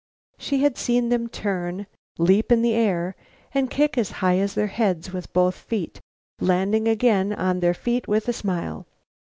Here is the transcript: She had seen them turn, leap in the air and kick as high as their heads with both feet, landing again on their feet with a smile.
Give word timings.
She 0.39 0.63
had 0.63 0.79
seen 0.79 1.09
them 1.09 1.29
turn, 1.29 1.85
leap 2.17 2.51
in 2.51 2.63
the 2.63 2.73
air 2.73 3.15
and 3.53 3.69
kick 3.69 3.99
as 3.99 4.13
high 4.13 4.39
as 4.39 4.55
their 4.55 4.65
heads 4.65 5.13
with 5.13 5.31
both 5.31 5.53
feet, 5.53 6.01
landing 6.39 6.87
again 6.87 7.31
on 7.31 7.59
their 7.59 7.75
feet 7.75 8.07
with 8.07 8.27
a 8.27 8.33
smile. 8.33 8.87